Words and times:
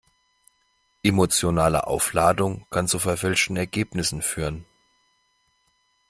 Emotionale 1.03 1.85
Aufladung 1.85 2.65
kann 2.71 2.87
zu 2.87 2.97
verfälschten 2.97 3.55
Ergebnissen 3.55 4.23
führen. 4.23 4.65